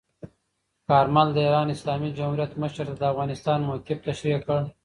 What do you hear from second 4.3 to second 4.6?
کړ.